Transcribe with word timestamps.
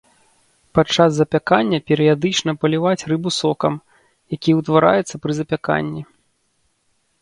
Падчас 0.77 1.09
запякання 1.17 1.79
перыядычна 1.91 2.51
паліваць 2.65 3.07
рыбу 3.13 3.29
сокам, 3.39 3.73
які 4.39 4.51
утвараецца 4.65 5.15
пры 5.27 5.31
запяканні. 5.45 6.01